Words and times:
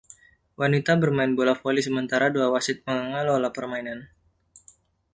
Wanita 0.59 0.91
bermain 1.01 1.31
bola 1.37 1.53
voli 1.61 1.77
sementara 1.87 2.25
dua 2.35 2.47
wasit 2.53 2.77
mengelola 2.89 3.49
permainan. 3.57 3.99